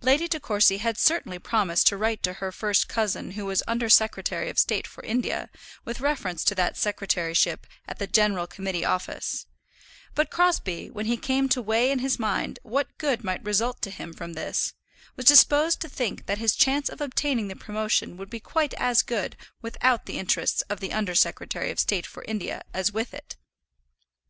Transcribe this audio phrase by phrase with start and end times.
[0.00, 3.90] Lady De Courcy had certainly promised to write to her first cousin who was Under
[3.90, 5.50] Secretary of State for India,
[5.84, 9.44] with reference to that secretaryship at the General Committee Office;
[10.14, 13.90] but Crosbie, when he came to weigh in his mind what good might result to
[13.90, 14.72] him from this,
[15.14, 19.02] was disposed to think that his chance of obtaining the promotion would be quite as
[19.02, 23.36] good without the interest of the Under Secretary of State for India as with it.